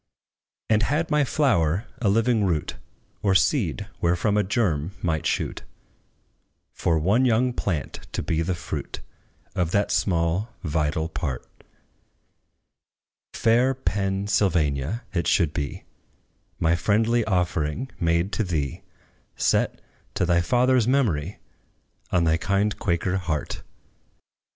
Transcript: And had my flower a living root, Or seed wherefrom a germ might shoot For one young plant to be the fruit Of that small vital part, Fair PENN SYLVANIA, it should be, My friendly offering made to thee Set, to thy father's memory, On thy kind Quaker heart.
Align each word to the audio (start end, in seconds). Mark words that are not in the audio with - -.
And 0.67 0.81
had 0.81 1.11
my 1.11 1.23
flower 1.23 1.85
a 2.01 2.09
living 2.09 2.43
root, 2.43 2.75
Or 3.21 3.35
seed 3.35 3.87
wherefrom 4.01 4.35
a 4.35 4.41
germ 4.43 4.93
might 5.03 5.27
shoot 5.27 5.61
For 6.73 6.97
one 6.97 7.23
young 7.23 7.53
plant 7.53 8.07
to 8.13 8.23
be 8.23 8.41
the 8.41 8.55
fruit 8.55 9.01
Of 9.53 9.69
that 9.69 9.91
small 9.91 10.55
vital 10.63 11.07
part, 11.07 11.45
Fair 13.35 13.75
PENN 13.75 14.25
SYLVANIA, 14.25 15.03
it 15.13 15.27
should 15.27 15.53
be, 15.53 15.83
My 16.59 16.75
friendly 16.75 17.23
offering 17.25 17.91
made 17.99 18.31
to 18.31 18.43
thee 18.43 18.81
Set, 19.35 19.81
to 20.15 20.25
thy 20.25 20.41
father's 20.41 20.87
memory, 20.87 21.37
On 22.11 22.23
thy 22.23 22.37
kind 22.37 22.79
Quaker 22.79 23.17
heart. 23.17 23.61